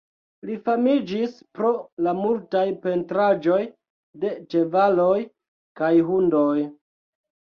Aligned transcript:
Li 0.49 0.53
famiĝis 0.67 1.35
pro 1.57 1.73
la 2.07 2.13
multaj 2.21 2.63
pentraĵoj 2.85 3.59
de 4.25 4.33
ĉevaloj 4.55 5.17
kaj 5.83 5.93
hundoj. 6.09 6.57